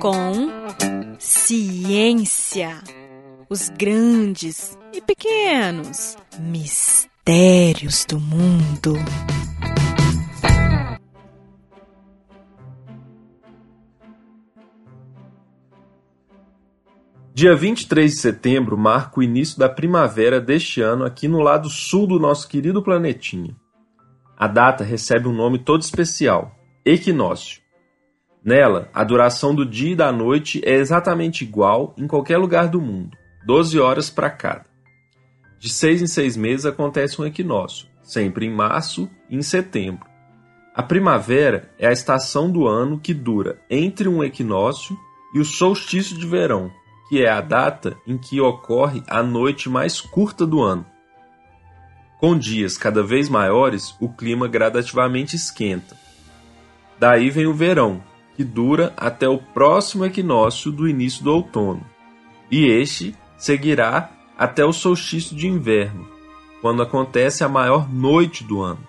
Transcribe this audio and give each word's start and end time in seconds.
Com 0.00 1.16
ciência. 1.18 2.82
Os 3.48 3.68
grandes 3.68 4.76
e 4.92 5.00
pequenos 5.00 6.16
mistérios 6.38 8.04
do 8.04 8.18
mundo. 8.18 8.94
Dia 17.34 17.54
23 17.54 18.10
de 18.10 18.18
setembro 18.18 18.78
marca 18.78 19.20
o 19.20 19.22
início 19.22 19.58
da 19.58 19.68
primavera 19.68 20.40
deste 20.40 20.80
ano 20.80 21.04
aqui 21.04 21.28
no 21.28 21.40
lado 21.40 21.68
sul 21.68 22.06
do 22.06 22.18
nosso 22.18 22.48
querido 22.48 22.82
planetinha. 22.82 23.54
A 24.38 24.46
data 24.46 24.82
recebe 24.82 25.28
um 25.28 25.34
nome 25.34 25.58
todo 25.58 25.82
especial: 25.82 26.56
equinócio. 26.82 27.65
Nela, 28.46 28.88
a 28.94 29.02
duração 29.02 29.52
do 29.52 29.66
dia 29.66 29.90
e 29.90 29.96
da 29.96 30.12
noite 30.12 30.62
é 30.64 30.74
exatamente 30.74 31.42
igual 31.42 31.92
em 31.98 32.06
qualquer 32.06 32.38
lugar 32.38 32.68
do 32.68 32.80
mundo, 32.80 33.18
12 33.44 33.80
horas 33.80 34.08
para 34.08 34.30
cada. 34.30 34.66
De 35.58 35.68
seis 35.68 36.00
em 36.00 36.06
seis 36.06 36.36
meses 36.36 36.64
acontece 36.64 37.20
um 37.20 37.26
equinócio, 37.26 37.88
sempre 38.04 38.46
em 38.46 38.54
março 38.54 39.10
e 39.28 39.34
em 39.36 39.42
setembro. 39.42 40.08
A 40.72 40.80
primavera 40.80 41.68
é 41.76 41.88
a 41.88 41.92
estação 41.92 42.48
do 42.48 42.68
ano 42.68 43.00
que 43.00 43.12
dura 43.12 43.60
entre 43.68 44.08
um 44.08 44.22
equinócio 44.22 44.96
e 45.34 45.40
o 45.40 45.44
solstício 45.44 46.16
de 46.16 46.24
verão, 46.24 46.70
que 47.08 47.24
é 47.24 47.28
a 47.28 47.40
data 47.40 47.96
em 48.06 48.16
que 48.16 48.40
ocorre 48.40 49.02
a 49.08 49.24
noite 49.24 49.68
mais 49.68 50.00
curta 50.00 50.46
do 50.46 50.62
ano. 50.62 50.86
Com 52.20 52.38
dias 52.38 52.78
cada 52.78 53.02
vez 53.02 53.28
maiores, 53.28 53.96
o 54.00 54.08
clima 54.08 54.46
gradativamente 54.46 55.34
esquenta. 55.34 55.96
Daí 56.96 57.28
vem 57.28 57.46
o 57.46 57.52
verão, 57.52 58.02
que 58.36 58.44
dura 58.44 58.92
até 58.96 59.26
o 59.26 59.38
próximo 59.38 60.04
equinócio 60.04 60.70
do 60.70 60.86
início 60.86 61.24
do 61.24 61.32
outono. 61.32 61.84
E 62.50 62.66
este 62.66 63.14
seguirá 63.38 64.10
até 64.36 64.64
o 64.64 64.72
solstício 64.72 65.34
de 65.34 65.48
inverno, 65.48 66.06
quando 66.60 66.82
acontece 66.82 67.42
a 67.42 67.48
maior 67.48 67.90
noite 67.90 68.44
do 68.44 68.60
ano. 68.60 68.86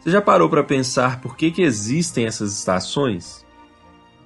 Você 0.00 0.10
já 0.10 0.20
parou 0.20 0.48
para 0.48 0.64
pensar 0.64 1.20
por 1.20 1.36
que, 1.36 1.52
que 1.52 1.62
existem 1.62 2.26
essas 2.26 2.58
estações? 2.58 3.46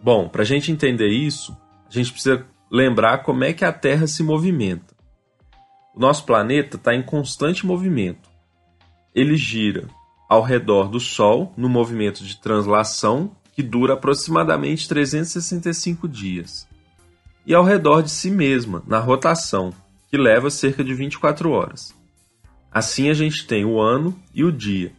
Bom, 0.02 0.28
para 0.28 0.42
a 0.42 0.46
gente 0.46 0.72
entender 0.72 1.08
isso, 1.08 1.54
a 1.88 1.92
gente 1.92 2.12
precisa 2.12 2.46
lembrar 2.70 3.18
como 3.18 3.44
é 3.44 3.52
que 3.52 3.64
a 3.64 3.72
Terra 3.72 4.06
se 4.06 4.22
movimenta. 4.22 4.96
O 5.94 6.00
nosso 6.00 6.24
planeta 6.24 6.76
está 6.76 6.94
em 6.94 7.02
constante 7.02 7.66
movimento. 7.66 8.30
Ele 9.14 9.36
gira 9.36 9.86
ao 10.28 10.40
redor 10.40 10.88
do 10.88 10.98
Sol 10.98 11.52
no 11.58 11.68
movimento 11.68 12.24
de 12.24 12.40
translação 12.40 13.36
que 13.52 13.62
dura 13.62 13.94
aproximadamente 13.94 14.88
365 14.88 16.08
dias, 16.08 16.66
e 17.46 17.54
ao 17.54 17.64
redor 17.64 18.02
de 18.02 18.10
si 18.10 18.30
mesma 18.30 18.82
na 18.86 18.98
rotação, 18.98 19.72
que 20.10 20.16
leva 20.16 20.50
cerca 20.50 20.82
de 20.82 20.94
24 20.94 21.50
horas. 21.50 21.94
Assim 22.70 23.10
a 23.10 23.14
gente 23.14 23.46
tem 23.46 23.64
o 23.64 23.80
ano 23.80 24.18
e 24.34 24.42
o 24.44 24.50
dia. 24.50 24.92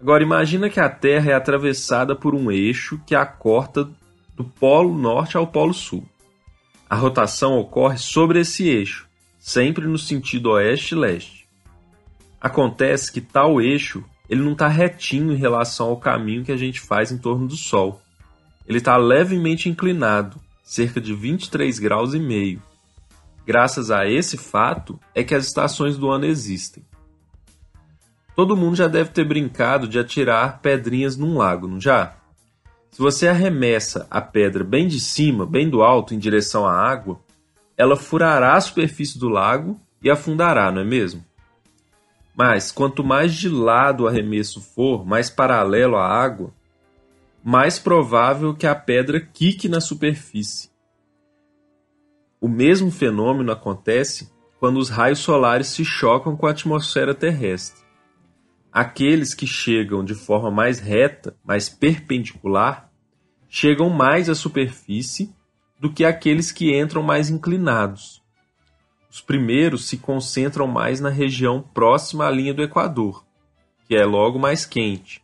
Agora 0.00 0.22
imagina 0.22 0.68
que 0.68 0.80
a 0.80 0.88
Terra 0.88 1.30
é 1.30 1.34
atravessada 1.34 2.14
por 2.14 2.34
um 2.34 2.50
eixo 2.50 3.00
que 3.06 3.14
a 3.14 3.24
corta 3.24 3.88
do 4.34 4.44
polo 4.44 4.96
norte 4.96 5.36
ao 5.36 5.46
polo 5.46 5.72
sul. 5.72 6.04
A 6.88 6.94
rotação 6.94 7.58
ocorre 7.58 7.98
sobre 7.98 8.40
esse 8.40 8.68
eixo, 8.68 9.08
sempre 9.38 9.86
no 9.86 9.98
sentido 9.98 10.50
oeste-leste. 10.50 11.48
Acontece 12.40 13.10
que 13.10 13.20
tal 13.20 13.60
eixo 13.60 14.04
ele 14.28 14.42
não 14.42 14.52
está 14.52 14.68
retinho 14.68 15.32
em 15.32 15.36
relação 15.36 15.88
ao 15.88 15.96
caminho 15.96 16.44
que 16.44 16.52
a 16.52 16.56
gente 16.56 16.80
faz 16.80 17.12
em 17.12 17.18
torno 17.18 17.46
do 17.46 17.56
Sol. 17.56 18.00
Ele 18.66 18.78
está 18.78 18.96
levemente 18.96 19.68
inclinado, 19.68 20.40
cerca 20.62 21.00
de 21.00 21.14
23 21.14 21.78
graus 21.78 22.14
e 22.14 22.18
meio. 22.18 22.60
Graças 23.46 23.90
a 23.90 24.08
esse 24.08 24.36
fato 24.36 24.98
é 25.14 25.22
que 25.22 25.34
as 25.34 25.46
estações 25.46 25.96
do 25.96 26.10
ano 26.10 26.24
existem. 26.24 26.84
Todo 28.34 28.56
mundo 28.56 28.76
já 28.76 28.88
deve 28.88 29.10
ter 29.10 29.24
brincado 29.24 29.86
de 29.86 29.98
atirar 29.98 30.60
pedrinhas 30.60 31.16
num 31.16 31.38
lago, 31.38 31.68
não 31.68 31.80
já? 31.80 32.16
Se 32.90 32.98
você 32.98 33.28
arremessa 33.28 34.06
a 34.10 34.20
pedra 34.20 34.64
bem 34.64 34.88
de 34.88 34.98
cima, 34.98 35.46
bem 35.46 35.70
do 35.70 35.82
alto, 35.82 36.14
em 36.14 36.18
direção 36.18 36.66
à 36.66 36.72
água, 36.72 37.20
ela 37.76 37.94
furará 37.94 38.54
a 38.54 38.60
superfície 38.60 39.18
do 39.18 39.28
lago 39.28 39.78
e 40.02 40.10
afundará, 40.10 40.72
não 40.72 40.80
é 40.80 40.84
mesmo? 40.84 41.24
Mas 42.36 42.70
quanto 42.70 43.02
mais 43.02 43.34
de 43.34 43.48
lado 43.48 44.04
o 44.04 44.06
arremesso 44.06 44.60
for, 44.60 45.06
mais 45.06 45.30
paralelo 45.30 45.96
à 45.96 46.06
água, 46.06 46.52
mais 47.42 47.78
provável 47.78 48.54
que 48.54 48.66
a 48.66 48.74
pedra 48.74 49.18
quique 49.20 49.68
na 49.68 49.80
superfície. 49.80 50.70
O 52.38 52.48
mesmo 52.48 52.90
fenômeno 52.90 53.50
acontece 53.50 54.30
quando 54.60 54.78
os 54.78 54.90
raios 54.90 55.20
solares 55.20 55.68
se 55.68 55.84
chocam 55.84 56.36
com 56.36 56.46
a 56.46 56.50
atmosfera 56.50 57.14
terrestre. 57.14 57.82
Aqueles 58.70 59.32
que 59.32 59.46
chegam 59.46 60.04
de 60.04 60.14
forma 60.14 60.50
mais 60.50 60.78
reta, 60.78 61.34
mais 61.42 61.70
perpendicular, 61.70 62.92
chegam 63.48 63.88
mais 63.88 64.28
à 64.28 64.34
superfície 64.34 65.34
do 65.80 65.90
que 65.90 66.04
aqueles 66.04 66.52
que 66.52 66.78
entram 66.78 67.02
mais 67.02 67.30
inclinados. 67.30 68.22
Os 69.16 69.22
primeiros 69.22 69.88
se 69.88 69.96
concentram 69.96 70.66
mais 70.66 71.00
na 71.00 71.08
região 71.08 71.62
próxima 71.62 72.26
à 72.26 72.30
linha 72.30 72.52
do 72.52 72.62
Equador, 72.62 73.24
que 73.88 73.96
é 73.96 74.04
logo 74.04 74.38
mais 74.38 74.66
quente, 74.66 75.22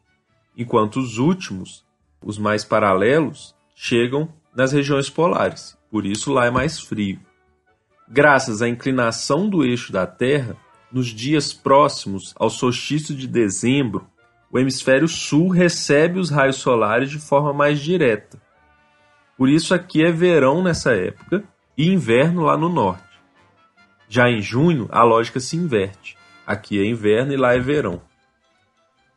enquanto 0.57 0.99
os 0.99 1.19
últimos, 1.19 1.85
os 2.25 2.39
mais 2.39 2.65
paralelos, 2.65 3.55
chegam 3.75 4.33
nas 4.57 4.73
regiões 4.73 5.11
polares, 5.11 5.77
por 5.91 6.07
isso 6.07 6.33
lá 6.33 6.47
é 6.47 6.51
mais 6.51 6.81
frio. 6.81 7.21
Graças 8.09 8.63
à 8.63 8.69
inclinação 8.69 9.47
do 9.47 9.63
eixo 9.63 9.93
da 9.93 10.07
Terra, 10.07 10.57
nos 10.91 11.09
dias 11.09 11.53
próximos 11.53 12.33
ao 12.39 12.49
solstício 12.49 13.15
de 13.15 13.27
dezembro, 13.27 14.07
o 14.51 14.59
hemisfério 14.59 15.07
sul 15.07 15.49
recebe 15.49 16.19
os 16.19 16.31
raios 16.31 16.57
solares 16.57 17.11
de 17.11 17.19
forma 17.19 17.53
mais 17.53 17.79
direta. 17.79 18.41
Por 19.37 19.51
isso 19.51 19.75
aqui 19.75 20.03
é 20.03 20.11
verão 20.11 20.63
nessa 20.63 20.95
época 20.95 21.45
e 21.77 21.91
inverno 21.91 22.45
lá 22.45 22.57
no 22.57 22.71
norte. 22.71 23.12
Já 24.15 24.29
em 24.29 24.43
junho, 24.43 24.91
a 24.93 25.03
lógica 25.03 25.41
se 25.41 25.57
inverte. 25.57 26.19
Aqui 26.47 26.79
é 26.79 26.85
inverno 26.85 27.33
e 27.33 27.37
lá 27.39 27.55
é 27.55 27.59
verão. 27.59 28.03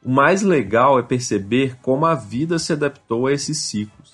O 0.01 0.09
mais 0.09 0.41
legal 0.41 0.97
é 0.97 1.03
perceber 1.03 1.75
como 1.81 2.05
a 2.05 2.15
vida 2.15 2.57
se 2.57 2.71
adaptou 2.71 3.27
a 3.27 3.33
esses 3.33 3.57
ciclos. 3.57 4.13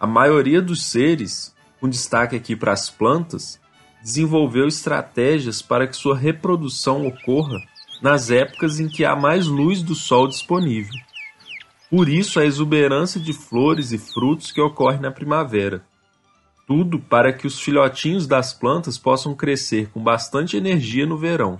A 0.00 0.08
maioria 0.08 0.60
dos 0.60 0.82
seres, 0.86 1.54
com 1.80 1.88
destaque 1.88 2.34
aqui 2.34 2.56
para 2.56 2.72
as 2.72 2.90
plantas, 2.90 3.60
desenvolveu 4.02 4.66
estratégias 4.66 5.62
para 5.62 5.86
que 5.86 5.96
sua 5.96 6.18
reprodução 6.18 7.06
ocorra 7.06 7.60
nas 8.02 8.28
épocas 8.28 8.80
em 8.80 8.88
que 8.88 9.04
há 9.04 9.14
mais 9.14 9.46
luz 9.46 9.82
do 9.82 9.94
sol 9.94 10.26
disponível. 10.26 10.98
Por 11.88 12.08
isso 12.08 12.40
a 12.40 12.44
exuberância 12.44 13.20
de 13.20 13.32
flores 13.32 13.92
e 13.92 13.98
frutos 13.98 14.50
que 14.50 14.60
ocorre 14.60 14.98
na 14.98 15.12
primavera. 15.12 15.80
Tudo 16.68 17.00
para 17.00 17.32
que 17.32 17.46
os 17.46 17.58
filhotinhos 17.58 18.26
das 18.26 18.52
plantas 18.52 18.98
possam 18.98 19.34
crescer 19.34 19.88
com 19.90 20.02
bastante 20.02 20.54
energia 20.54 21.06
no 21.06 21.16
verão. 21.16 21.58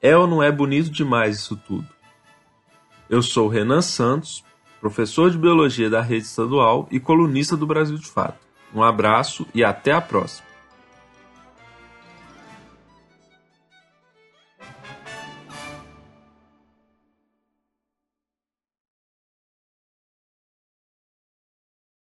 É 0.00 0.16
ou 0.16 0.26
não 0.26 0.42
é 0.42 0.50
bonito 0.50 0.88
demais 0.88 1.36
isso 1.36 1.56
tudo? 1.56 1.86
Eu 3.10 3.20
sou 3.20 3.48
Renan 3.48 3.82
Santos, 3.82 4.42
professor 4.80 5.30
de 5.30 5.36
Biologia 5.36 5.90
da 5.90 6.00
Rede 6.00 6.24
Estadual 6.24 6.88
e 6.90 6.98
colunista 6.98 7.54
do 7.54 7.66
Brasil 7.66 7.98
de 7.98 8.06
Fato. 8.06 8.38
Um 8.74 8.82
abraço 8.82 9.46
e 9.54 9.62
até 9.62 9.92
a 9.92 10.00
próxima! 10.00 10.47